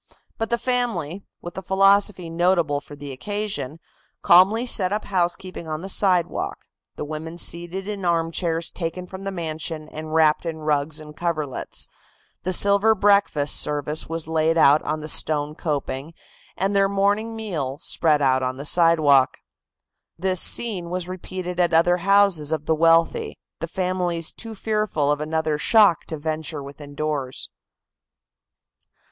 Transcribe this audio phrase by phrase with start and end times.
[0.39, 3.79] But the family, with a philosophy notable for the occasion,
[4.23, 9.31] calmly set up housekeeping on the sidewalk, the women seated in armchairs taken from the
[9.31, 11.87] mansion and wrapped in rugs and coverlets,
[12.41, 16.15] the silver breakfast service was laid out on the stone coping
[16.57, 19.37] and their morning meal spread out on the sidewalk.
[20.17, 25.21] This, scene was repeated at other houses of the wealthy, the families too fearful of
[25.21, 27.51] another shock to venture within doors.